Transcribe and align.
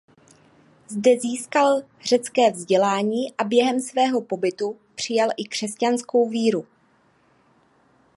Zde 0.87 1.19
získal 1.19 1.81
řecké 2.05 2.51
vzdělání 2.51 3.33
a 3.37 3.43
během 3.43 3.79
svého 3.79 4.21
pobytu 4.21 4.79
přijal 4.95 5.29
i 5.37 5.47
křesťanskou 5.47 6.29
víru. 6.29 6.65